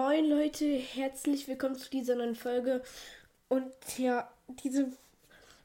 [0.00, 2.84] Moin Leute, herzlich willkommen zu dieser neuen Folge.
[3.48, 4.30] Und ja,
[4.62, 4.92] diese,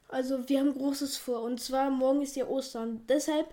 [0.08, 1.44] also wir haben Großes vor.
[1.44, 3.06] Und zwar morgen ist ja Ostern.
[3.08, 3.46] Deshalb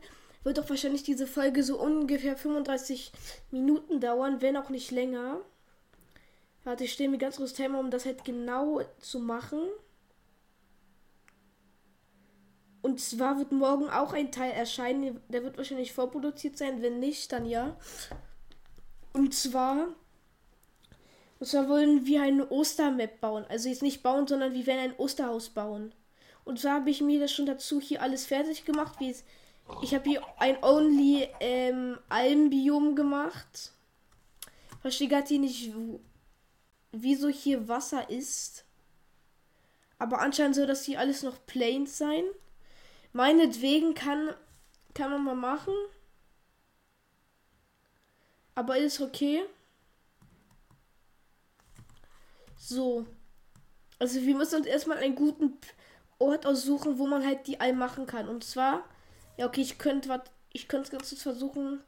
[0.42, 3.12] wird auch wahrscheinlich diese Folge so ungefähr 35
[3.50, 5.42] Minuten dauern, wenn auch nicht länger.
[6.64, 9.60] Warte, ich stelle mir ganz kurz Timer, um das halt genau zu machen.
[12.80, 15.20] Und zwar wird morgen auch ein Teil erscheinen.
[15.28, 16.80] Der wird wahrscheinlich vorproduziert sein.
[16.80, 17.76] Wenn nicht, dann ja.
[19.12, 19.94] Und zwar
[21.40, 23.46] und zwar wollen wir eine Ostermap bauen.
[23.48, 25.94] Also jetzt nicht bauen, sondern wir werden ein Osterhaus bauen.
[26.44, 29.00] Und zwar habe ich mir das schon dazu hier alles fertig gemacht.
[29.00, 29.24] Wie es,
[29.80, 33.72] ich habe hier ein Only ähm, Almbiom gemacht.
[34.82, 35.72] Verstehe gerade hier nicht,
[36.92, 38.66] wieso hier Wasser ist.
[39.98, 42.24] Aber anscheinend soll das hier alles noch Plains sein.
[43.14, 44.34] Meinetwegen kann,
[44.92, 45.74] kann man mal machen.
[48.54, 49.42] Aber ist okay.
[52.60, 53.06] So.
[53.98, 55.58] Also wir müssen uns erstmal einen guten
[56.18, 58.28] Ort aussuchen, wo man halt die Ei machen kann.
[58.28, 58.84] Und zwar,
[59.38, 60.22] ja okay, ich könnte was,
[60.52, 61.82] ich könnte es ganz kurz versuchen,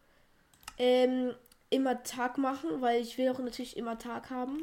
[0.78, 1.34] ähm,
[1.70, 4.62] immer Tag machen, weil ich will auch natürlich immer Tag haben.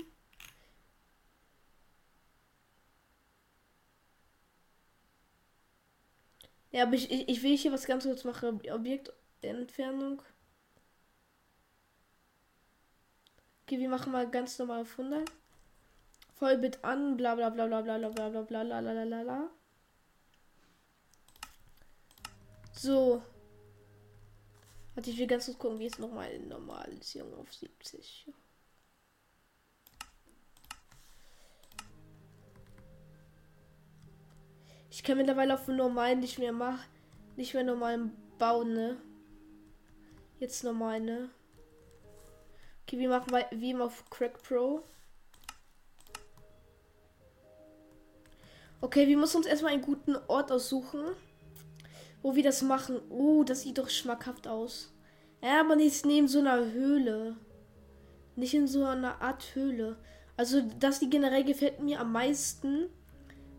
[6.71, 8.61] Ja, aber ich, ich, ich will hier was ganz kurz machen.
[8.71, 10.21] Objektentfernung.
[13.63, 15.29] Okay, wir machen mal ganz normal auf 100.
[16.39, 19.49] Vollbit an, bla bla bla bla bla bla bla bla bla bla bla bla bla.
[22.71, 23.21] So.
[24.95, 28.27] Warte, ich will ganz kurz gucken, wie es nochmal normal ist, auf 70.
[34.91, 36.85] Ich kann mittlerweile auf normal nicht mehr machen.
[37.35, 38.97] Nicht mehr normal bauen, ne?
[40.39, 41.29] Jetzt normal, ne?
[42.83, 44.83] Okay, wir machen wie immer auf Crack Pro.
[48.81, 51.01] Okay, wir müssen uns erstmal einen guten Ort aussuchen,
[52.21, 53.01] wo wir das machen.
[53.09, 54.93] Oh, das sieht doch schmackhaft aus.
[55.41, 57.35] Ja, aber nicht neben so einer Höhle.
[58.35, 59.97] Nicht in so einer Art Höhle.
[60.37, 62.87] Also, das die generell gefällt mir am meisten.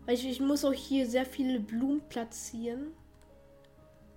[0.05, 2.93] Weil ich, ich muss auch hier sehr viele Blumen platzieren.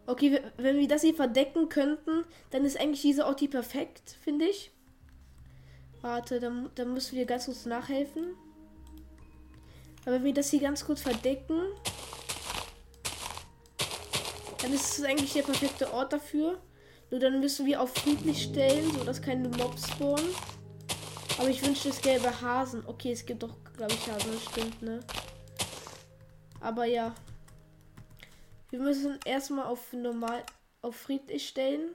[0.07, 4.47] Okay, wenn wir das hier verdecken könnten, dann ist eigentlich diese Ort hier perfekt, finde
[4.47, 4.71] ich.
[6.01, 8.35] Warte, dann, dann müssen wir ganz kurz nachhelfen.
[10.05, 11.61] Aber wenn wir das hier ganz kurz verdecken,
[14.61, 16.59] dann ist es eigentlich der perfekte Ort dafür.
[17.11, 20.29] Nur dann müssen wir auf friedlich stellen, sodass keine Mobs spawnen.
[21.39, 22.83] Aber ich wünschte, es gäbe Hasen.
[22.87, 25.01] Okay, es gibt doch, glaube ich, Hasen, das stimmt, ne?
[26.61, 27.15] Aber ja.
[28.71, 30.43] Wir müssen erstmal auf normal,
[30.83, 31.91] auf friedlich stellen.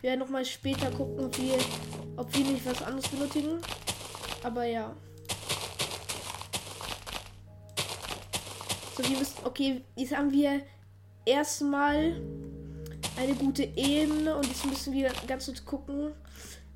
[0.00, 1.56] Wir werden nochmal später gucken, ob wir,
[2.16, 3.58] ob wir nicht was anderes benötigen.
[4.42, 4.94] Aber ja.
[8.96, 9.44] So, wir müssen.
[9.44, 10.62] Okay, jetzt haben wir
[11.24, 12.20] erstmal
[13.16, 16.12] eine gute Ebene und jetzt müssen wir ganz kurz gucken,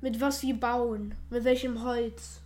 [0.01, 1.15] mit was wir bauen.
[1.29, 2.41] Mit welchem Holz.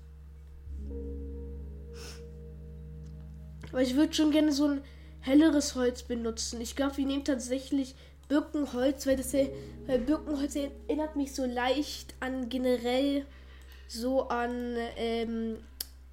[3.72, 4.82] Aber ich würde schon gerne so ein
[5.22, 6.62] helleres Holz benutzen.
[6.62, 7.96] Ich glaube, wir nehmen tatsächlich
[8.28, 13.26] Birkenholz, weil das weil Birkenholz erinnert mich so leicht an generell
[13.88, 15.58] so an ähm,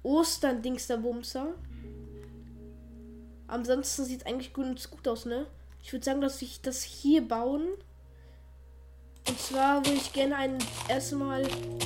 [0.01, 1.53] Ostern Dingsterbumser.
[3.51, 5.45] Ansonsten sieht es eigentlich gut, gut aus, ne?
[5.83, 7.67] Ich würde sagen, dass ich das hier bauen.
[9.27, 10.57] Und zwar würde ich gerne ein,
[10.87, 11.43] erstmal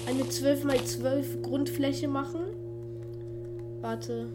[0.08, 3.81] eine 12x12 Grundfläche machen.
[3.81, 4.28] Warte.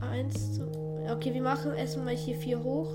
[0.00, 1.12] Eins, zwei.
[1.12, 2.92] Okay, wir machen erstmal hier vier hoch.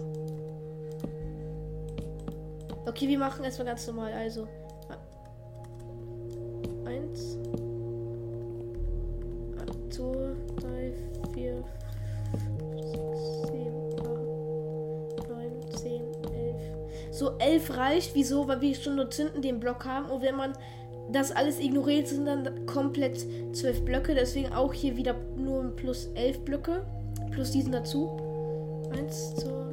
[2.85, 4.13] Okay, wir machen erstmal ganz normal.
[4.13, 4.47] Also.
[6.85, 7.37] Eins.
[9.89, 10.74] Zwei, drei,
[17.55, 18.15] elf reicht.
[18.15, 18.47] Wieso?
[18.47, 20.09] Weil wir schon dort hinten den Block haben.
[20.09, 20.53] Und wenn man
[21.11, 23.25] das alles ignoriert, sind dann komplett
[23.55, 24.13] zwölf Blöcke.
[24.13, 26.85] Deswegen auch hier wieder nur plus elf Blöcke.
[27.31, 28.09] Plus diesen dazu.
[28.91, 29.65] Eins, zwei.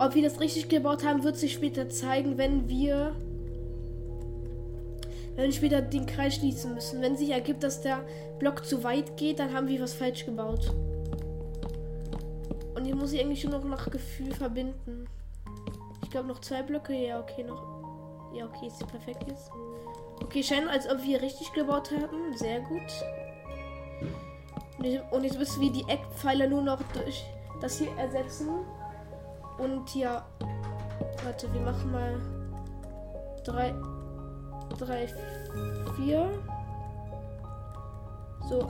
[0.00, 3.16] Ob wir das richtig gebaut haben, wird sich später zeigen, wenn wir
[5.38, 7.00] wenn wir später den Kreis schließen müssen.
[7.00, 8.00] Wenn sich ergibt, dass der
[8.40, 10.74] Block zu weit geht, dann haben wir was falsch gebaut.
[12.74, 15.06] Und hier muss ich eigentlich nur noch nach Gefühl verbinden.
[16.02, 16.92] Ich glaube noch zwei Blöcke.
[16.92, 17.62] Ja, okay, noch.
[18.34, 19.48] Ja, okay, ist perfekt jetzt.
[20.24, 22.36] Okay, scheint, als ob wir richtig gebaut haben.
[22.36, 23.04] Sehr gut.
[25.12, 27.24] Und jetzt müssen wir die Eckpfeiler nur noch durch
[27.60, 28.48] das hier ersetzen.
[29.58, 30.20] Und hier.
[31.22, 32.20] Warte, wir machen mal.
[33.44, 33.72] Drei.
[34.78, 35.08] Drei,
[35.96, 36.28] vier.
[38.48, 38.68] So.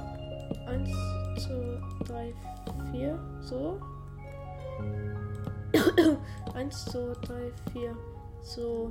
[0.67, 0.91] Eins,
[1.37, 2.35] zwei, drei,
[2.91, 3.19] vier.
[3.41, 3.79] So.
[6.55, 7.97] Eins, zwei, drei, vier.
[8.43, 8.91] So.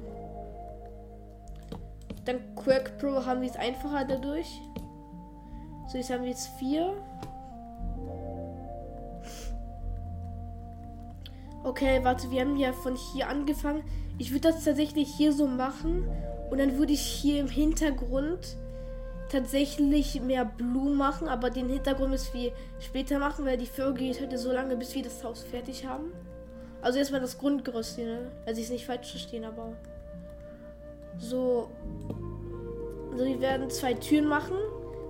[2.25, 4.61] Dann Quirk Pro haben wir es einfacher dadurch.
[5.87, 6.93] So, jetzt haben wir jetzt vier.
[11.63, 13.83] Okay, warte, wir haben ja von hier angefangen.
[14.17, 16.07] Ich würde das tatsächlich hier so machen.
[16.49, 18.57] Und dann würde ich hier im Hintergrund
[19.29, 21.27] tatsächlich mehr Blumen machen.
[21.27, 24.95] Aber den Hintergrund müssen wir später machen, weil die Folge geht heute so lange, bis
[24.95, 26.13] wir das Haus fertig haben.
[26.81, 28.31] Also erstmal das Grundgerüst hier, ne?
[28.45, 29.73] Also ich es nicht falsch verstehen, aber.
[31.17, 31.69] So.
[33.11, 34.55] Also wir werden zwei Türen machen.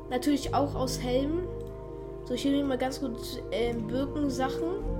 [0.09, 1.47] Natürlich auch aus Helmen.
[2.25, 3.17] So, ich nehme mal ganz gut
[3.51, 4.96] äh, Birkensachen.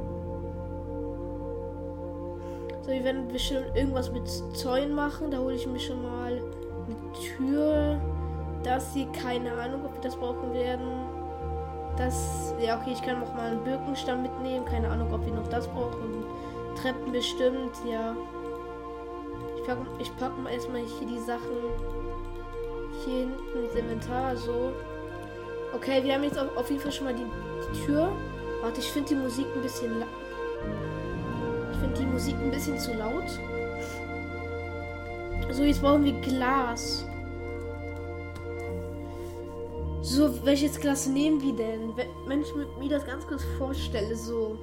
[2.87, 5.29] So, wir werden bestimmt irgendwas mit Zäunen machen.
[5.29, 6.95] Da hole ich mir schon mal eine
[7.35, 7.99] Tür.
[8.63, 10.87] Das hier, keine Ahnung, ob wir das brauchen werden.
[11.97, 14.63] Das, ja, okay, ich kann noch mal einen Birkenstamm mitnehmen.
[14.65, 16.23] Keine Ahnung, ob wir noch das brauchen.
[16.81, 18.15] Treppen bestimmt, ja.
[19.57, 21.57] Ich packe ich pack mal erstmal hier die Sachen
[23.03, 24.37] hier hinten ins Inventar.
[24.37, 24.71] So.
[25.75, 27.25] Okay, wir haben jetzt auf, jeden Fall schon mal die,
[27.73, 28.13] die Tür.
[28.61, 29.99] Warte, ich finde die Musik ein bisschen
[31.77, 33.39] ich finde die Musik ein bisschen zu laut.
[35.51, 37.05] So, jetzt brauchen wir Glas.
[40.01, 41.93] So, welches Glas nehmen wir denn?
[42.25, 42.47] Wenn ich
[42.79, 44.57] mir das ganz kurz vorstelle, so.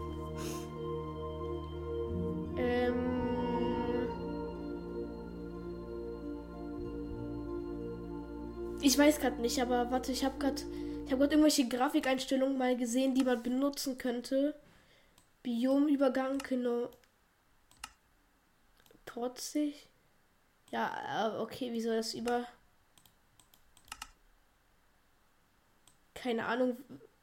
[2.57, 2.95] Ähm.
[8.81, 10.63] Ich weiß gerade nicht, aber warte, ich habe gerade
[11.07, 14.55] ich habe gerade irgendwelche Grafikeinstellungen mal gesehen, die man benutzen könnte.
[15.43, 16.89] Biomübergang, genau
[19.15, 19.87] trotzig.
[20.71, 22.47] Ja, okay, wie soll das über.
[26.15, 26.77] Keine Ahnung,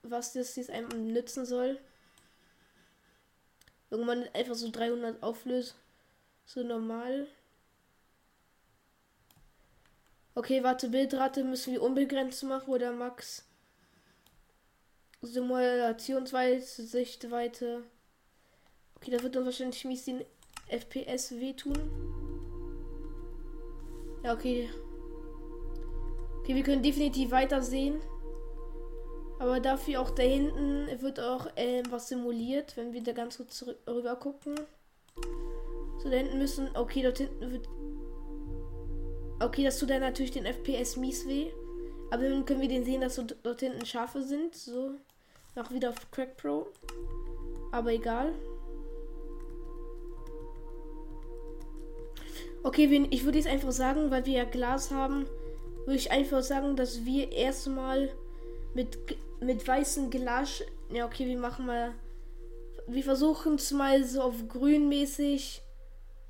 [0.03, 1.79] was das jetzt einem nützen soll.
[3.89, 5.75] Irgendwann einfach so 300 auflöst.
[6.45, 7.27] So normal.
[10.33, 13.45] Okay, warte, Bildrate müssen wir unbegrenzt machen oder Max?
[15.21, 17.83] Simulationsweite, Sichtweite.
[18.95, 20.23] Okay, da wird dann wahrscheinlich mies den
[20.71, 21.77] FPS wehtun.
[24.23, 24.69] Ja, okay.
[26.39, 27.99] Okay, wir können definitiv weiter sehen.
[29.39, 33.57] Aber dafür auch da hinten wird auch äh, was simuliert, wenn wir da ganz kurz
[33.57, 34.55] zurück, rüber gucken.
[35.97, 36.69] So, da hinten müssen.
[36.75, 37.67] Okay, dort hinten wird.
[39.39, 41.51] Okay, das tut dann natürlich den FPS mies weh.
[42.11, 44.53] Aber dann können wir den sehen, dass so dort hinten Schafe sind.
[44.53, 44.91] So.
[45.55, 46.67] Noch wieder auf Crack Pro.
[47.71, 48.33] Aber egal.
[52.63, 55.25] Okay, ich würde jetzt einfach sagen, weil wir ja Glas haben,
[55.85, 58.11] würde ich einfach sagen, dass wir erstmal
[58.75, 58.97] mit,
[59.39, 60.61] mit weißem Glas.
[60.91, 61.93] Ja, okay, wir machen mal.
[62.87, 65.61] Wir versuchen es mal so auf grün mäßig.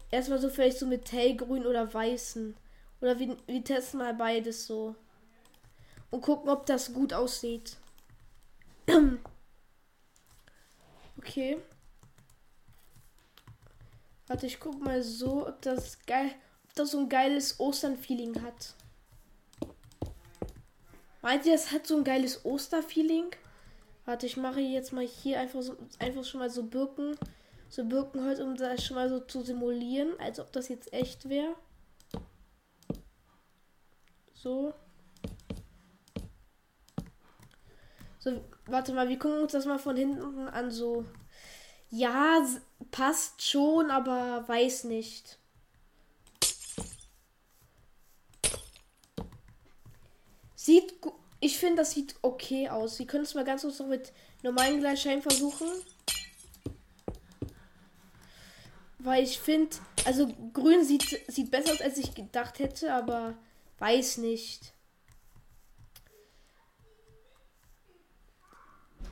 [0.09, 2.55] Erstmal so vielleicht so mit hellgrün oder weißen.
[3.01, 4.95] Oder wir, wir testen mal beides so.
[6.11, 7.77] Und gucken, ob das gut aussieht.
[11.17, 11.57] okay.
[14.31, 16.31] Warte, ich guck mal so, ob das geil,
[16.63, 18.75] ob das so ein geiles Ostern-Feeling hat.
[21.21, 23.35] Meint ihr, es hat so ein geiles Oster-Feeling?
[24.05, 27.17] Warte, ich mache jetzt mal hier einfach so, einfach schon mal so Birken,
[27.67, 31.53] so Birkenholz, um das schon mal so zu simulieren, als ob das jetzt echt wäre.
[34.33, 34.73] So.
[38.19, 41.03] So, warte mal, wir gucken uns das mal von hinten an, so.
[41.91, 42.45] Ja,
[42.89, 45.37] passt schon, aber weiß nicht.
[50.55, 50.93] Sieht
[51.43, 52.97] ich finde, das sieht okay aus.
[52.97, 55.67] Sie können es mal ganz kurz noch mit normalen Gleichschein versuchen.
[58.99, 63.33] Weil ich finde, also grün sieht, sieht besser aus, als ich gedacht hätte, aber
[63.79, 64.73] weiß nicht.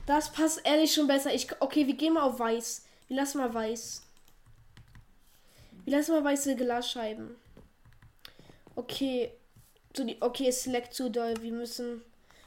[0.06, 1.32] Das passt ehrlich schon besser.
[1.32, 2.84] Ich, okay, wir gehen mal auf weiß.
[3.08, 4.02] Wir lassen mal weiß.
[5.84, 7.36] Wir lassen mal weiße Glasscheiben.
[8.74, 9.32] Okay.
[9.96, 11.34] So die, okay, select zu doll.
[11.40, 12.02] Wir müssen.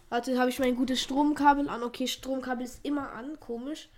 [0.10, 1.84] Warte, habe ich mein gutes Stromkabel an?
[1.84, 3.40] Okay, Stromkabel ist immer an.
[3.40, 3.90] Komisch.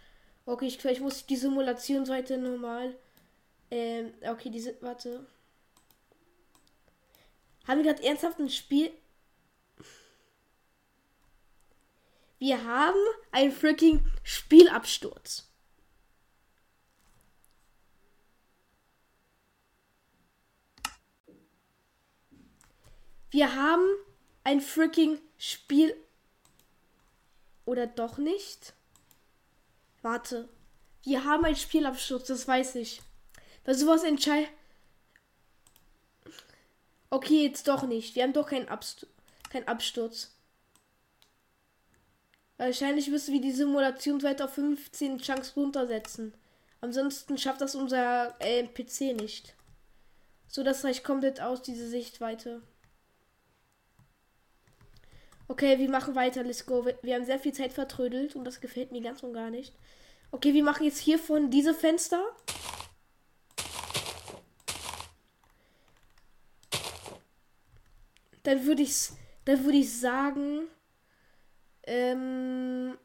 [0.46, 2.96] Okay, ich, vielleicht muss ich die Simulationsseite normal.
[3.72, 4.76] Ähm, okay, diese.
[4.82, 5.26] Warte.
[7.68, 8.92] Haben wir gerade ernsthaft ein Spiel.
[12.46, 13.00] wir haben
[13.32, 15.50] einen freaking Spielabsturz.
[23.32, 23.84] Wir haben
[24.44, 25.96] ein freaking Spiel.
[27.66, 28.76] Oder doch nicht?
[30.04, 30.48] Warte.
[31.02, 33.02] Wir haben einen Spielabsturz, das weiß ich.
[33.64, 34.52] Bei sowas entscheidet.
[37.10, 38.14] Okay, jetzt doch nicht.
[38.14, 39.08] Wir haben doch keinen, Abst
[39.50, 40.35] keinen Absturz.
[42.66, 46.34] Wahrscheinlich müssen wir die Simulationswert auf 15 Chance runtersetzen.
[46.82, 49.54] Ansonsten schafft das unser äh, PC nicht.
[50.48, 52.64] So, das reicht komplett aus, diese Sichtweite.
[55.48, 56.44] Okay, wir machen weiter.
[56.44, 56.88] Let's go.
[57.04, 59.76] Wir, haben sehr viel Zeit vertrödelt und das gefällt mir ganz und gar nicht.
[60.32, 62.24] Okay, wir machen jetzt hier von diese Fenster.
[68.42, 69.10] Dann würde ich,
[69.46, 70.68] dann würde ich sagen,
[71.86, 72.98] ähm,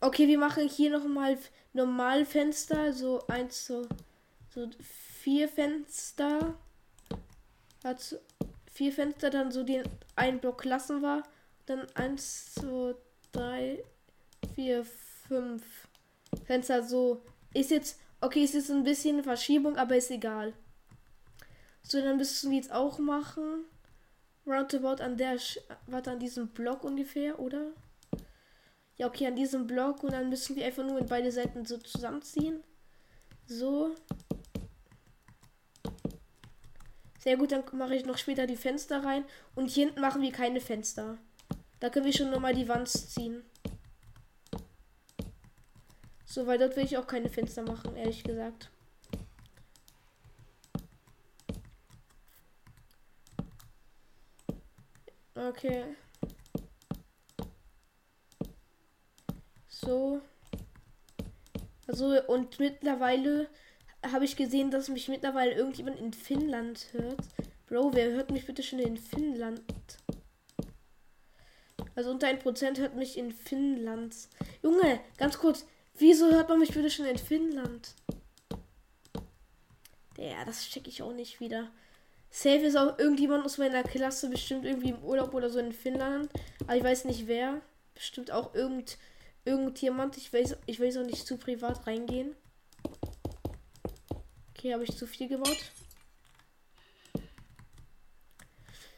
[0.00, 1.38] okay, wir machen hier noch mal
[1.72, 3.86] normal Fenster, so eins so,
[4.50, 6.54] so vier Fenster,
[7.84, 8.20] hat
[8.72, 9.84] vier Fenster, dann so den
[10.16, 11.22] einen Block lassen wir,
[11.66, 12.94] dann eins, zwei,
[13.32, 13.84] drei,
[14.54, 14.84] vier,
[15.28, 15.62] fünf
[16.44, 17.22] Fenster so
[17.54, 20.52] ist jetzt okay, ist jetzt ein bisschen Verschiebung, aber ist egal.
[21.82, 23.64] So, dann müssen wir jetzt auch machen.
[24.46, 25.38] Roundabout an der,
[25.86, 27.72] warte, an diesem Block ungefähr, oder?
[28.98, 31.76] Ja, okay, an diesem Block und dann müssen wir einfach nur in beide Seiten so
[31.78, 32.62] zusammenziehen.
[33.46, 33.94] So.
[37.18, 39.24] Sehr gut, dann mache ich noch später die Fenster rein.
[39.54, 41.18] Und hier hinten machen wir keine Fenster.
[41.80, 43.42] Da können wir schon nochmal die Wand ziehen.
[46.24, 48.70] So, weil dort will ich auch keine Fenster machen, ehrlich gesagt.
[55.34, 55.84] Okay.
[59.86, 60.20] So.
[61.86, 63.48] Also, und mittlerweile
[64.12, 67.20] habe ich gesehen, dass mich mittlerweile irgendjemand in Finnland hört.
[67.68, 69.62] Bro, wer hört mich bitte schon in Finnland?
[71.94, 74.14] Also unter 1% hört mich in Finnland.
[74.62, 75.64] Junge, ganz kurz.
[75.94, 77.94] Wieso hört man mich bitte schon in Finnland?
[80.18, 81.70] Ja, das check ich auch nicht wieder.
[82.30, 86.28] Safe ist auch irgendjemand aus meiner Klasse bestimmt irgendwie im Urlaub oder so in Finnland.
[86.66, 87.62] Aber ich weiß nicht wer.
[87.94, 88.98] Bestimmt auch irgend
[89.46, 90.16] irgendjemand.
[90.16, 92.34] Ich weiß, ich will auch nicht zu privat reingehen.
[94.50, 95.70] Okay, habe ich zu viel gebaut.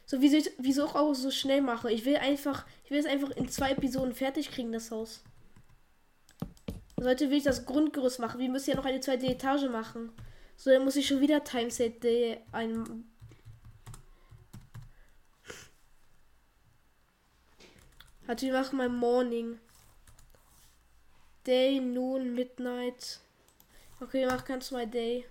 [0.05, 1.91] So, wie ich, wieso auch, auch so schnell mache.
[1.91, 5.23] Ich will einfach, ich will es einfach in zwei Episoden fertig kriegen, das Haus.
[6.97, 8.39] Sollte will ich das Grundgerüst machen.
[8.39, 10.11] Wir müssen ja noch eine zweite Etage machen.
[10.57, 13.05] So, dann muss ich schon wieder Timeset Day ein.
[18.25, 19.59] Warte, wir machen mal Morning.
[21.49, 23.19] Day, Noon, Midnight.
[23.99, 25.25] Okay, mach ganz mal Day.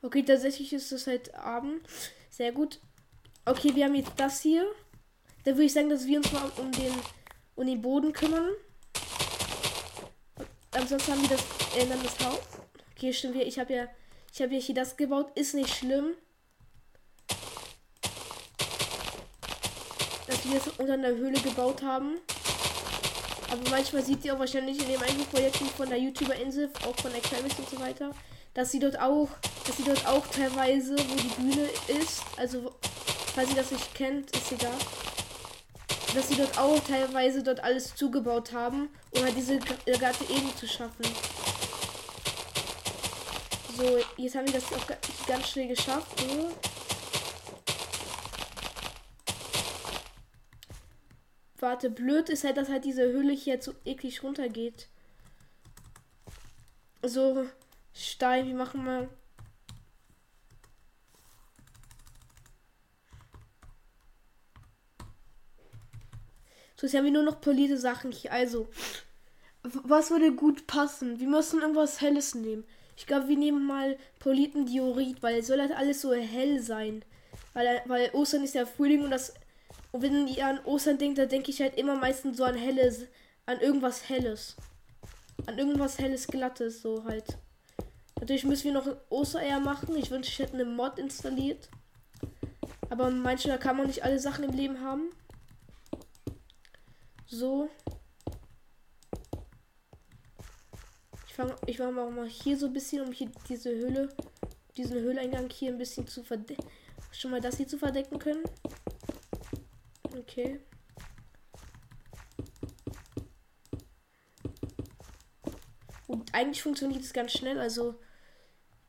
[0.00, 1.86] Okay, tatsächlich ist es halt Abend.
[2.30, 2.80] Sehr gut.
[3.44, 4.64] Okay, wir haben jetzt das hier.
[5.44, 6.94] Dann würde ich sagen, dass wir uns mal um den,
[7.54, 8.48] um den Boden kümmern.
[10.70, 11.44] Ansonsten haben wir das,
[11.76, 12.40] äh, dann das Haus.
[12.96, 13.36] Okay, stimmt.
[13.36, 13.88] Ich habe ja,
[14.32, 15.32] ich habe ja hier das gebaut.
[15.34, 16.14] Ist nicht schlimm.
[20.26, 22.16] Dass wir es unter einer Höhle gebaut haben.
[23.50, 27.12] Aber manchmal sieht ihr auch wahrscheinlich in den eigenen Projekten von der YouTuber-Insel, auch von
[27.14, 28.10] Extremis und so weiter,
[28.54, 29.28] dass sie dort auch,
[29.66, 31.68] dass sie dort auch teilweise, wo die Bühne
[32.00, 32.72] ist, also
[33.34, 34.70] falls ihr das nicht kennt, ist egal,
[36.14, 40.66] dass sie dort auch teilweise dort alles zugebaut haben, um halt diese glatte Ebene zu
[40.66, 41.04] schaffen.
[43.76, 44.86] So, jetzt haben wir das auch
[45.26, 46.20] ganz schnell geschafft.
[46.20, 46.69] So.
[51.60, 54.88] Warte, blöd ist halt, dass halt diese Höhle hier jetzt so eklig runtergeht.
[57.02, 57.46] So,
[57.92, 59.08] Stein, wir machen mal.
[66.76, 68.32] So, jetzt haben wir nur noch polierte Sachen hier.
[68.32, 68.70] Also,
[69.62, 71.20] was würde gut passen?
[71.20, 72.64] Wir müssen irgendwas Helles nehmen.
[72.96, 77.04] Ich glaube, wir nehmen mal politen Diorit, weil es soll halt alles so hell sein.
[77.52, 79.34] Weil, weil Ostern ist ja Frühling und das
[79.92, 83.06] und wenn ihr an Ostern denkt, da denke ich halt immer meistens so an helles,
[83.46, 84.56] an irgendwas helles.
[85.46, 87.38] An irgendwas helles, glattes, so halt.
[88.20, 89.96] Natürlich müssen wir noch Ostereier machen.
[89.96, 91.70] Ich wünsche, ich hätte eine Mod installiert.
[92.90, 95.10] Aber manchmal kann man nicht alle Sachen im Leben haben.
[97.26, 97.70] So.
[101.26, 104.10] Ich fange ich mach mal hier so ein bisschen, um hier diese Höhle,
[104.76, 106.64] diesen Höhleingang hier ein bisschen zu verdecken.
[107.12, 108.44] Schon mal das hier zu verdecken können.
[110.16, 110.60] Okay.
[116.06, 117.58] Und eigentlich funktioniert es ganz schnell.
[117.58, 117.94] Also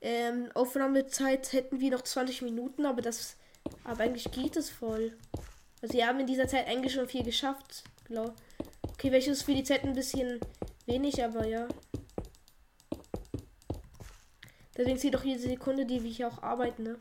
[0.02, 3.38] ähm, Aufnahmezeit hätten wir noch 20 Minuten, aber das
[3.84, 5.18] Aber eigentlich geht es voll.
[5.82, 7.84] Also wir haben in dieser Zeit eigentlich schon viel geschafft.
[8.06, 8.36] Glaub.
[8.84, 10.40] Okay, welches für die Zeit ein bisschen
[10.86, 11.68] wenig, aber ja.
[14.78, 17.00] Deswegen zieht doch jede Sekunde, die wir hier auch arbeiten, ne?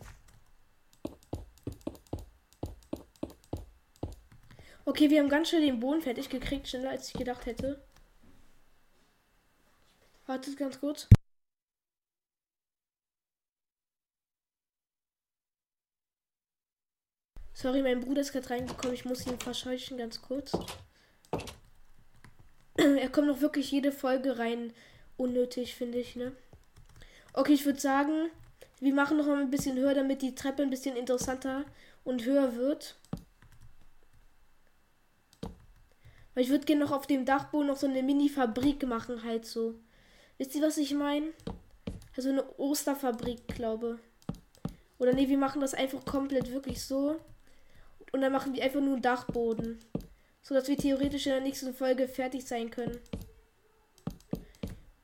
[4.90, 7.80] Okay, wir haben ganz schnell den Boden fertig gekriegt, schneller als ich gedacht hätte.
[10.26, 11.06] Wartet ganz kurz.
[17.52, 18.94] Sorry, mein Bruder ist gerade reingekommen.
[18.94, 20.50] Ich muss ihn verscheuchen, ganz kurz.
[22.75, 24.73] er kommt noch wirklich jede Folge rein.
[25.16, 26.32] Unnötig, finde ich, ne?
[27.32, 28.28] Okay, ich würde sagen,
[28.80, 31.64] wir machen noch mal ein bisschen höher, damit die Treppe ein bisschen interessanter
[32.02, 32.97] und höher wird.
[36.34, 39.75] Weil ich würde gerne noch auf dem Dachboden noch so eine Mini-Fabrik machen, halt so.
[40.38, 41.32] Wisst ihr, was ich meine?
[42.16, 43.99] Also eine Osterfabrik, glaube.
[44.99, 47.16] Oder nee, wir machen das einfach komplett wirklich so.
[48.12, 49.78] Und dann machen wir einfach nur einen Dachboden.
[50.42, 52.99] So dass wir theoretisch in der nächsten Folge fertig sein können.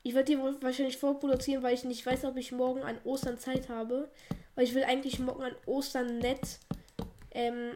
[0.03, 3.69] Ich werde die wahrscheinlich vorproduzieren, weil ich nicht weiß, ob ich morgen an Ostern Zeit
[3.69, 4.09] habe.
[4.55, 6.59] Weil ich will eigentlich morgen an Ostern nett
[7.33, 7.73] ähm,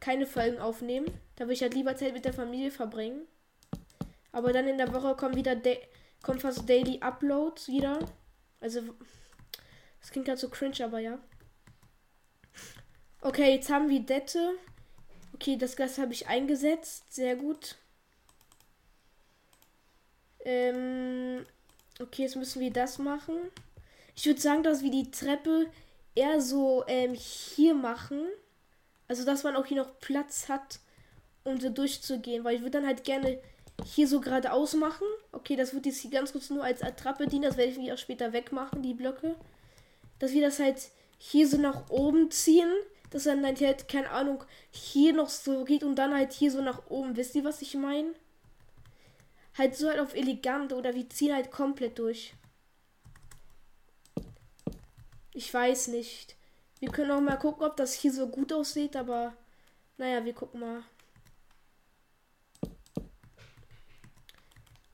[0.00, 1.06] keine Folgen aufnehmen.
[1.36, 3.26] Da will ich halt lieber Zeit mit der Familie verbringen.
[4.32, 5.56] Aber dann in der Woche kommen wieder
[6.22, 7.98] kommt fast Daily Uploads wieder.
[8.60, 8.80] Also,
[10.00, 11.18] das klingt halt so cringe, aber ja.
[13.20, 14.54] Okay, jetzt haben wir Dette.
[15.34, 17.12] Okay, das Gas habe ich eingesetzt.
[17.12, 17.76] Sehr gut.
[20.44, 21.46] Ähm,
[22.00, 23.36] Okay, jetzt müssen wir das machen.
[24.16, 25.70] Ich würde sagen, dass wir die Treppe
[26.14, 28.26] eher so ähm, hier machen.
[29.06, 30.80] Also, dass man auch hier noch Platz hat,
[31.44, 32.44] um so durchzugehen.
[32.44, 33.40] Weil ich würde dann halt gerne
[33.84, 35.06] hier so geradeaus machen.
[35.32, 37.42] Okay, das wird jetzt hier ganz kurz nur als Attrappe dienen.
[37.42, 39.36] Das werde ich auch später wegmachen, die Blöcke.
[40.18, 42.70] Dass wir das halt hier so nach oben ziehen.
[43.10, 46.90] Dass dann halt, keine Ahnung, hier noch so geht und dann halt hier so nach
[46.90, 47.16] oben.
[47.16, 48.14] Wisst ihr, was ich meine?
[49.56, 52.34] halt so halt auf elegant oder wir ziehen halt komplett durch.
[55.32, 56.36] Ich weiß nicht.
[56.80, 59.32] Wir können auch mal gucken, ob das hier so gut aussieht, aber
[59.96, 60.82] naja, wir gucken mal.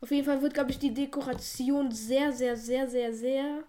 [0.00, 3.64] Auf jeden Fall wird, glaube ich, die Dekoration sehr, sehr, sehr, sehr, sehr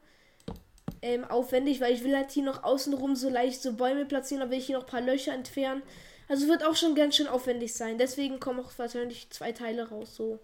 [1.01, 4.49] ähm, aufwendig, weil ich will halt hier noch außenrum so leicht so Bäume platzieren, da
[4.49, 5.83] will ich hier noch ein paar Löcher entfernen.
[6.29, 7.97] Also wird auch schon ganz schön aufwendig sein.
[7.97, 10.39] Deswegen kommen auch wahrscheinlich zwei Teile raus, so.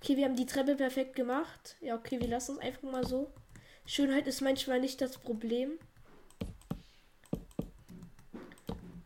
[0.00, 1.74] Okay, wir haben die Treppe perfekt gemacht.
[1.80, 3.32] Ja, okay, wir lassen es einfach mal so.
[3.86, 5.72] Schönheit ist manchmal nicht das Problem.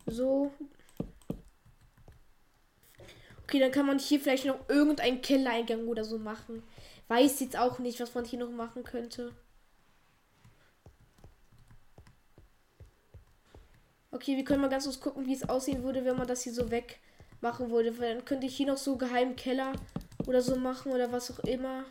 [0.05, 0.51] So.
[3.51, 6.63] Okay, dann kann man hier vielleicht noch irgendeinen Kellereingang oder so machen.
[7.09, 9.33] Weiß jetzt auch nicht, was man hier noch machen könnte.
[14.09, 16.53] Okay, wir können mal ganz kurz gucken, wie es aussehen würde, wenn man das hier
[16.53, 17.99] so wegmachen würde.
[17.99, 19.73] Weil dann könnte ich hier noch so geheimen Keller
[20.25, 21.83] oder so machen oder was auch immer.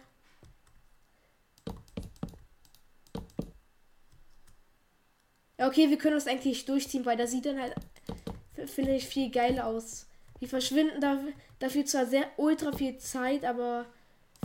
[5.59, 7.75] Ja, okay, wir können das eigentlich durchziehen, weil das sieht dann halt,
[8.64, 10.07] finde ich, viel geiler aus.
[10.40, 11.22] Wir verschwinden da,
[11.59, 13.87] dafür zwar sehr ultra viel Zeit, aber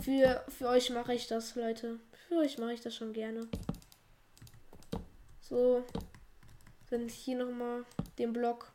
[0.02, 1.98] für, für euch mache ich das, Leute.
[2.28, 3.48] Für euch mache ich das schon gerne.
[5.40, 5.84] So.
[6.90, 7.84] Dann hier nochmal
[8.18, 8.72] den Block.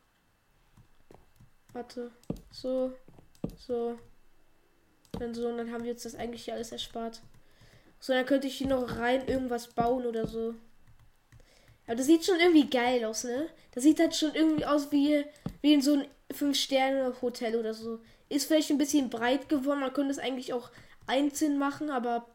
[1.73, 2.12] Warte.
[2.49, 2.91] So.
[3.55, 3.99] So.
[5.19, 7.21] Dann so, und dann haben wir uns das eigentlich alles erspart.
[7.99, 10.55] So, dann könnte ich hier noch rein irgendwas bauen oder so.
[11.86, 13.49] Aber das sieht schon irgendwie geil aus, ne?
[13.73, 15.23] Das sieht halt schon irgendwie aus wie,
[15.62, 18.00] wie in so ein 5-Sterne-Hotel oder so.
[18.30, 19.82] Ist vielleicht ein bisschen breit geworden.
[19.82, 20.72] Man könnte es eigentlich auch
[21.08, 22.28] einzeln machen, aber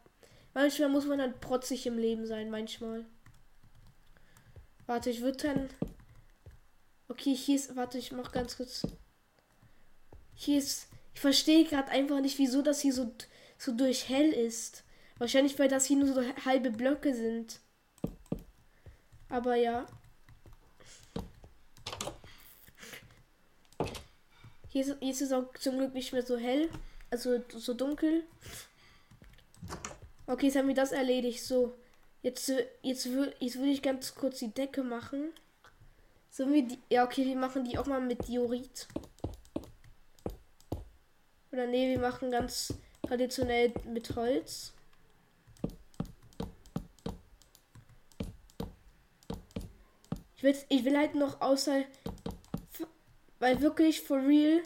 [0.53, 3.05] manchmal muss man dann protzig im Leben sein, manchmal.
[4.85, 5.69] Warte, ich würde dann.
[7.07, 7.75] Okay, hier ist.
[7.75, 8.85] Warte, ich mach ganz kurz.
[10.35, 13.11] Hier ist ich verstehe gerade einfach nicht, wieso das hier so,
[13.57, 14.83] so durchhell ist.
[15.17, 17.59] Wahrscheinlich, weil das hier nur so halbe Blöcke sind.
[19.27, 19.87] Aber ja.
[24.69, 26.69] Hier ist, hier ist es auch zum Glück nicht mehr so hell.
[27.09, 28.23] Also so dunkel.
[30.25, 31.43] Okay, jetzt haben wir das erledigt.
[31.43, 31.73] So.
[32.21, 32.49] Jetzt,
[32.81, 33.05] jetzt,
[33.39, 35.31] jetzt würde ich ganz kurz die Decke machen.
[36.29, 36.79] So wir die.
[36.89, 38.87] Ja, okay, wir machen die auch mal mit Diorit.
[41.51, 44.73] Oder nee, wir machen ganz traditionell mit Holz.
[50.35, 51.83] Ich will, ich will halt noch außer.
[53.39, 54.63] Weil wirklich, for real.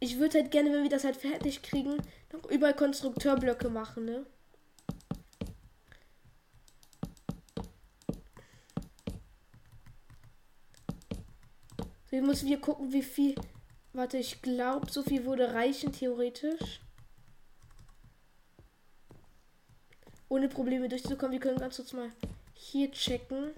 [0.00, 1.96] Ich würde halt gerne, wenn wir das halt fertig kriegen,
[2.32, 4.26] noch überall Konstrukteurblöcke machen, ne?
[12.10, 13.34] Wir müssen wir gucken, wie viel.
[13.92, 16.80] Warte, ich glaube, so viel würde reichen, theoretisch.
[20.28, 21.32] Ohne Probleme durchzukommen.
[21.32, 22.10] Wir können ganz kurz mal
[22.54, 23.52] hier checken.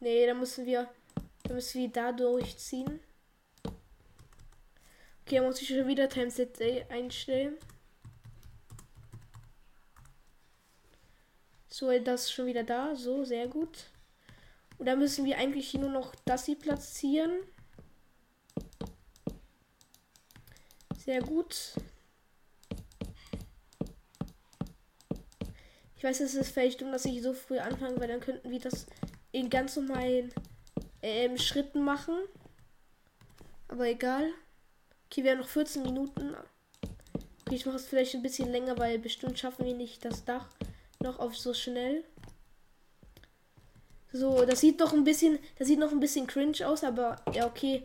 [0.00, 0.88] Nee, da müssen wir.
[1.44, 3.00] Da müssen wir da durchziehen.
[5.22, 7.56] Okay, muss ich schon wieder Timeset einstellen.
[11.68, 12.96] So, das ist schon wieder da.
[12.96, 13.90] So, sehr gut.
[14.78, 17.40] Und dann müssen wir eigentlich nur noch das hier platzieren.
[20.96, 21.74] Sehr gut.
[25.96, 28.60] Ich weiß, es ist vielleicht dumm, dass ich so früh anfange, weil dann könnten wir
[28.60, 28.86] das
[29.32, 30.32] in ganz normalen
[31.02, 32.16] ähm, Schritten machen.
[33.68, 34.30] Aber egal.
[35.06, 36.34] Okay, wir haben noch 14 Minuten.
[37.46, 40.48] Okay, ich mache es vielleicht ein bisschen länger, weil bestimmt schaffen wir nicht das Dach
[41.00, 42.04] noch auf so schnell.
[44.12, 47.46] So, das sieht doch ein bisschen, das sieht noch ein bisschen cringe aus, aber ja,
[47.46, 47.84] okay.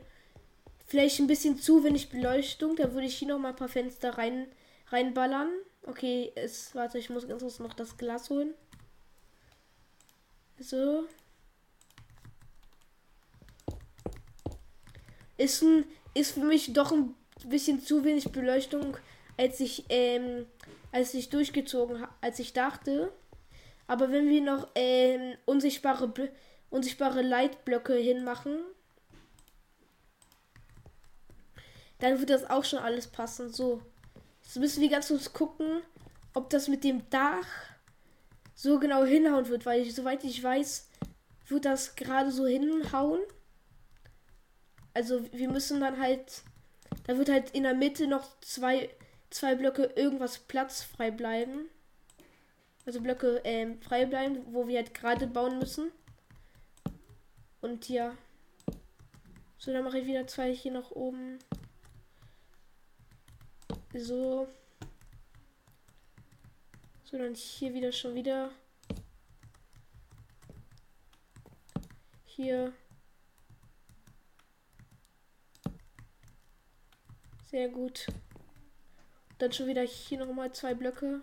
[0.85, 2.75] Vielleicht ein bisschen zu wenig Beleuchtung.
[2.75, 4.47] Da würde ich hier noch mal ein paar Fenster rein,
[4.87, 5.49] reinballern.
[5.85, 8.53] Okay, es, warte, ich muss ganz kurz noch das Glas holen.
[10.59, 11.05] So.
[15.37, 17.13] Ist ein, ist für mich doch ein
[17.45, 18.97] bisschen zu wenig Beleuchtung,
[19.37, 20.45] als ich, ähm,
[20.91, 23.11] als ich durchgezogen habe, als ich dachte.
[23.87, 26.11] Aber wenn wir noch ähm, unsichtbare,
[26.69, 28.59] unsichtbare Leitblöcke hinmachen,
[31.99, 33.51] dann wird das auch schon alles passen.
[33.51, 33.81] So.
[34.43, 35.81] Jetzt müssen wir ganz kurz gucken,
[36.33, 37.47] ob das mit dem Dach
[38.55, 40.89] so genau hinhauen wird, weil ich, soweit ich weiß,
[41.47, 43.19] wird das gerade so hinhauen.
[44.93, 46.43] Also wir müssen dann halt,
[47.05, 48.89] da wird halt in der Mitte noch zwei,
[49.29, 51.69] zwei Blöcke irgendwas Platz frei bleiben.
[52.85, 55.91] Also Blöcke ähm, frei bleiben, wo wir halt gerade bauen müssen.
[57.61, 58.15] Und ja.
[59.57, 61.39] So, dann mache ich wieder zwei hier nach oben.
[63.93, 64.47] So.
[67.05, 68.51] So, dann hier wieder schon wieder.
[72.25, 72.73] Hier.
[77.53, 78.07] Sehr gut.
[79.37, 81.21] Dann schon wieder hier nochmal zwei Blöcke.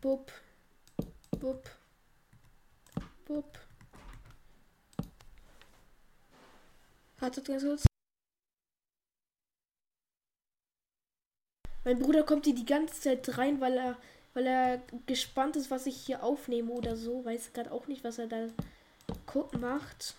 [0.00, 0.32] Bub.
[1.38, 1.70] Bub.
[3.26, 3.58] Bub.
[7.18, 7.84] Wartet ganz kurz.
[11.84, 13.98] Mein Bruder kommt hier die ganze Zeit rein, weil er,
[14.32, 17.22] weil er gespannt ist, was ich hier aufnehme oder so.
[17.22, 18.48] Weiß gerade auch nicht, was er da
[19.58, 20.14] macht.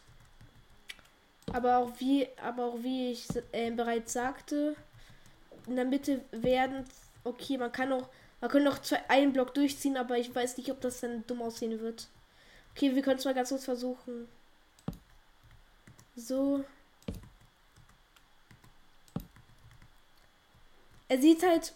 [1.54, 4.76] Aber auch wie, aber auch wie ich äh, bereits sagte,
[5.68, 6.86] in der Mitte werden,
[7.24, 8.08] okay, man kann auch,
[8.40, 11.42] man kann noch zwei, einen Block durchziehen, aber ich weiß nicht, ob das dann dumm
[11.42, 12.08] aussehen wird.
[12.72, 14.28] Okay, wir können es mal ganz kurz versuchen.
[16.16, 16.64] So.
[21.08, 21.74] Er sieht halt.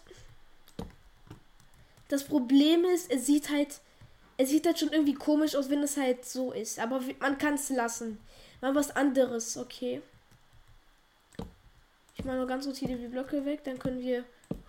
[2.08, 3.80] Das Problem ist, er sieht halt.
[4.38, 6.78] Er sieht halt schon irgendwie komisch aus, wenn es halt so ist.
[6.78, 8.18] Aber man kann es lassen.
[8.66, 10.02] Mal was anderes, okay.
[12.16, 14.24] Ich mache nur ganz hier die Blöcke weg, dann können wir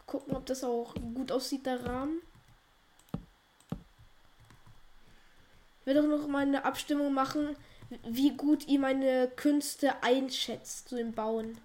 [0.06, 2.22] gucken, ob das auch gut aussieht, der Rahmen.
[5.80, 7.58] Ich werde auch noch mal eine Abstimmung machen,
[8.08, 11.58] wie gut ihr meine Künste einschätzt, so im Bauen.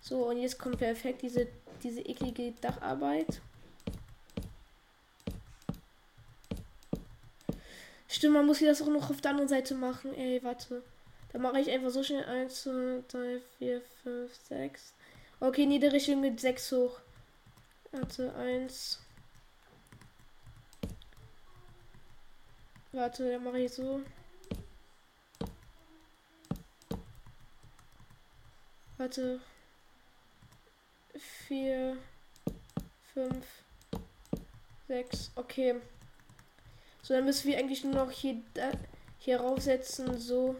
[0.00, 1.48] So, und jetzt kommt perfekt diese,
[1.82, 3.40] diese eklige Dacharbeit.
[8.08, 10.14] Stimmt, man muss hier das auch noch auf der anderen Seite machen.
[10.14, 10.82] Ey, warte.
[11.32, 14.94] Da mache ich einfach so schnell 1, 2, 3, 4, 5, 6.
[15.40, 17.00] Okay, Niederrichtung mit 6 hoch.
[17.92, 19.00] Warte, 1.
[22.92, 24.00] Warte, dann mache ich so.
[28.96, 29.40] Warte.
[31.48, 31.96] 4,
[33.12, 33.46] 5,
[34.86, 35.32] 6.
[35.34, 35.80] Okay.
[37.04, 38.72] So, dann müssen wir eigentlich nur noch hier, da,
[39.18, 40.18] hier raufsetzen.
[40.18, 40.56] So.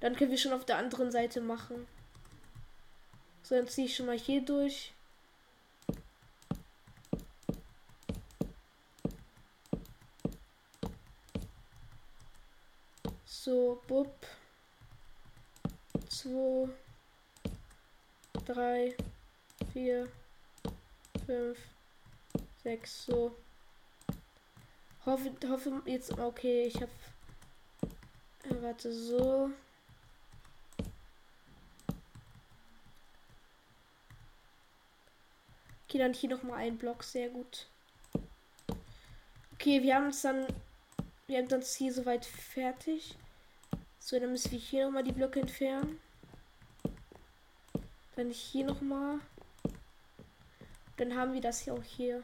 [0.00, 1.86] Dann können wir schon auf der anderen Seite machen.
[3.42, 4.92] So, dann ziehe ich schon mal hier durch.
[13.24, 14.26] So, bub.
[16.08, 16.68] 2,
[18.44, 18.96] 3,
[19.72, 20.08] 4,
[21.26, 21.58] 5,
[22.64, 23.36] 6, so.
[25.06, 26.90] Hoffe, hoffe jetzt, okay, ich habe,
[28.44, 29.50] äh, warte, so.
[35.88, 37.68] Okay, dann hier noch mal ein Block, sehr gut.
[39.54, 40.46] Okay, wir haben es dann
[41.28, 43.16] wir haben das hier soweit fertig.
[43.98, 46.00] So, dann müssen wir hier nochmal die Blöcke entfernen.
[48.14, 49.18] Dann hier nochmal.
[50.98, 52.22] Dann haben wir das hier auch hier.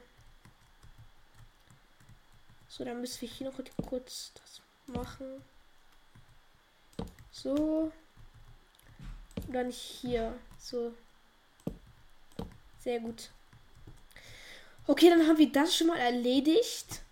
[2.73, 5.43] So, dann müssen wir hier noch kurz das machen.
[7.31, 7.93] So.
[9.47, 10.35] Und dann hier.
[10.59, 10.95] So.
[12.79, 13.29] Sehr gut.
[14.87, 17.03] Okay, dann haben wir das schon mal erledigt.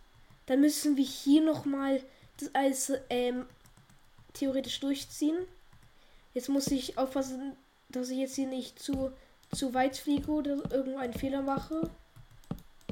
[0.47, 2.03] Dann müssen wir hier nochmal
[2.39, 3.47] das alles ähm,
[4.33, 5.47] theoretisch durchziehen.
[6.33, 7.55] Jetzt muss ich aufpassen,
[7.91, 9.13] dass ich jetzt hier nicht zu,
[9.53, 11.91] zu weit fliege oder irgendeinen Fehler mache.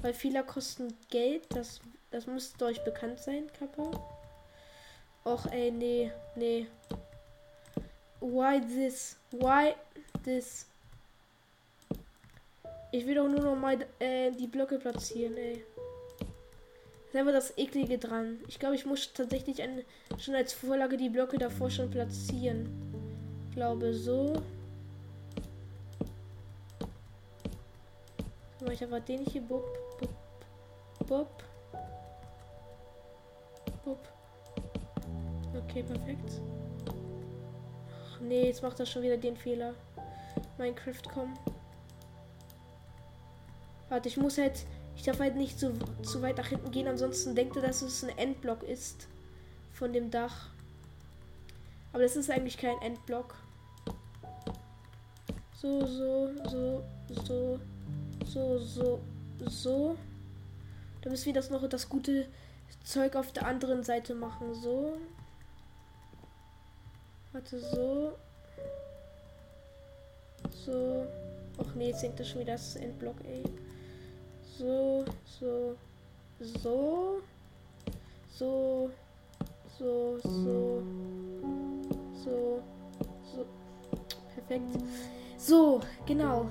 [0.03, 1.47] Weil Fehler kosten Geld.
[1.49, 3.91] Das, das müsste euch bekannt sein, Kappa.
[5.25, 6.67] Och, ey, nee, nee.
[8.21, 9.17] Why this?
[9.31, 9.75] Why
[10.25, 10.67] this?
[12.91, 15.65] Ich will doch nur noch mal äh, die Blöcke platzieren, ey.
[17.15, 18.39] Einfach das Eklige dran.
[18.47, 19.83] Ich glaube, ich muss tatsächlich ein,
[20.19, 22.69] schon als Vorlage die Blöcke davor schon platzieren.
[23.49, 24.41] Ich glaube so.
[28.71, 29.41] Ich aber den hier.
[29.43, 29.65] Bub,
[29.99, 31.48] bub, bub.
[33.89, 34.07] Bub.
[35.57, 36.43] Okay, perfekt.
[37.91, 39.73] Ach nee, jetzt macht er schon wieder den Fehler.
[40.59, 41.39] Minecraft kommen.
[43.89, 44.67] Warte, ich muss halt.
[44.95, 45.73] Ich darf halt nicht zu,
[46.03, 49.07] zu weit nach hinten gehen, ansonsten denkt er, dass es ein Endblock ist.
[49.73, 50.51] Von dem Dach.
[51.93, 53.37] Aber das ist eigentlich kein Endblock.
[55.55, 56.85] So, so, so,
[57.25, 57.61] so,
[58.27, 59.01] so, so,
[59.47, 59.97] so.
[61.01, 62.27] Dann müssen wir das noch das gute
[62.89, 64.55] Zeug auf der anderen Seite machen.
[64.55, 64.97] So.
[67.33, 68.15] Warte, so.
[70.65, 71.07] So.
[71.59, 73.45] Och nee, jetzt denkt er schon wieder das Endblock, ey.
[74.57, 75.05] So,
[75.39, 75.77] so,
[76.41, 77.21] so.
[78.31, 78.91] So.
[79.79, 80.83] So, so.
[82.25, 82.63] So.
[83.35, 83.47] So.
[84.35, 84.65] Perfekt.
[85.37, 86.47] So, genau.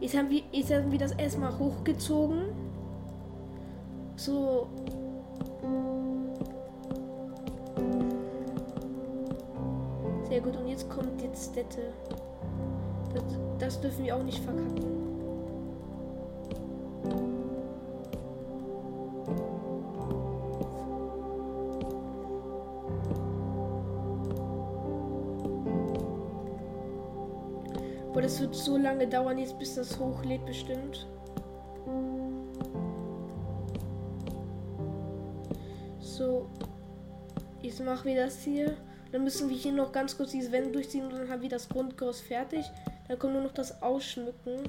[0.00, 2.67] Jetzt haben wir, jetzt haben wir das erstmal hochgezogen.
[4.18, 4.66] So.
[10.28, 10.56] Sehr gut.
[10.56, 11.92] Und jetzt kommt jetzt Städte.
[13.14, 13.22] Das,
[13.60, 14.98] das dürfen wir auch nicht verkacken.
[28.10, 31.06] Aber das wird so lange dauern jetzt, bis das hochlädt bestimmt.
[37.78, 38.76] Jetzt machen wir das hier.
[39.12, 41.68] Dann müssen wir hier noch ganz kurz diese Wände durchziehen und dann haben wir das
[41.68, 42.66] Grundgerüst fertig.
[43.06, 44.68] Dann kommt nur noch das Ausschmücken.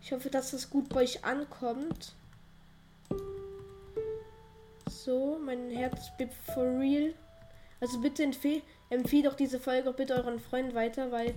[0.00, 2.14] Ich hoffe, dass das gut bei euch ankommt.
[4.88, 7.12] So, mein Herz bleibt for real.
[7.78, 11.34] Also bitte empfehle empfehl doch diese Folge auch bitte euren Freunden weiter, weil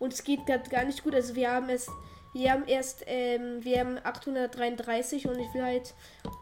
[0.00, 1.14] uns geht gerade gar nicht gut.
[1.14, 1.88] Also wir haben es,
[2.34, 5.94] wir haben erst, ähm, wir haben 833 und ich will halt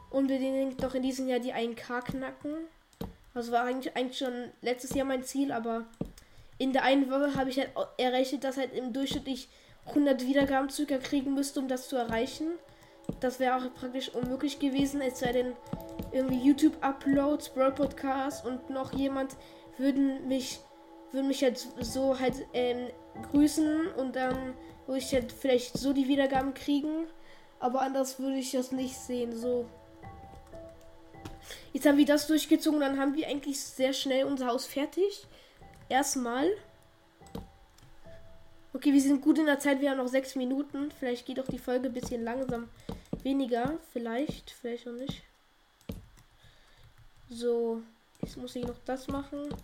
[0.08, 2.68] unbedingt noch in diesem Jahr die 1K knacken.
[3.36, 5.84] Das war eigentlich, eigentlich schon letztes Jahr mein Ziel, aber
[6.56, 7.68] in der einen Woche habe ich halt
[7.98, 9.50] errechnet, dass halt im Durchschnitt ich
[9.88, 12.52] 100 Wiedergaben circa kriegen müsste, um das zu erreichen.
[13.20, 15.52] Das wäre auch praktisch unmöglich gewesen, es sei denn
[16.12, 19.36] irgendwie YouTube-Uploads, Broad Podcasts und noch jemand
[19.76, 20.60] würden mich
[21.12, 22.88] würden mich halt so halt ähm,
[23.30, 24.54] grüßen und dann
[24.86, 27.06] würde ich halt vielleicht so die Wiedergaben kriegen.
[27.60, 29.36] Aber anders würde ich das nicht sehen.
[29.36, 29.66] So.
[31.76, 35.26] Jetzt haben wir das durchgezogen, dann haben wir eigentlich sehr schnell unser Haus fertig.
[35.90, 36.48] Erstmal.
[38.72, 40.90] Okay, wir sind gut in der Zeit, wir haben noch sechs Minuten.
[40.98, 42.70] Vielleicht geht auch die Folge ein bisschen langsam.
[43.22, 45.22] Weniger, vielleicht, vielleicht auch nicht.
[47.28, 47.82] So,
[48.22, 49.54] jetzt muss ich noch das machen.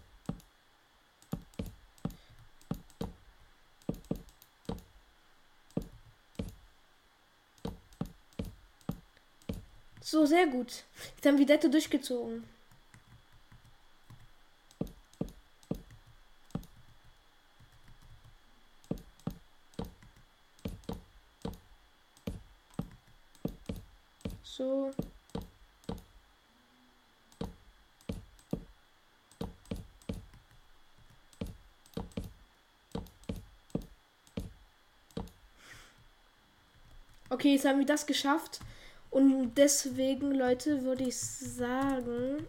[10.12, 10.85] So, sehr gut.
[11.16, 12.44] Jetzt haben wir Dette durchgezogen.
[24.42, 24.90] So.
[37.31, 38.61] Okay, jetzt haben wir das geschafft.
[39.12, 42.46] Und deswegen, Leute, würde ich sagen,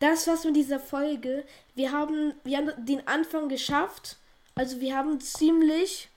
[0.00, 1.44] das war's mit dieser Folge.
[1.74, 4.18] Wir haben, wir haben den Anfang geschafft.
[4.54, 6.10] Also wir haben ziemlich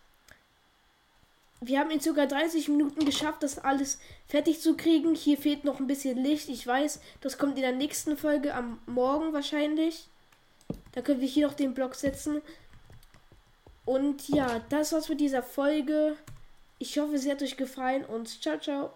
[1.60, 5.16] wir haben in sogar 30 Minuten geschafft, das alles fertig zu kriegen.
[5.16, 6.50] Hier fehlt noch ein bisschen Licht.
[6.50, 10.08] Ich weiß, das kommt in der nächsten Folge am Morgen wahrscheinlich.
[10.92, 12.42] Da können wir hier noch den Block setzen.
[13.86, 16.16] Und ja, das war's mit dieser Folge.
[16.80, 18.92] Ich hoffe, sie hat euch gefallen und ciao, ciao.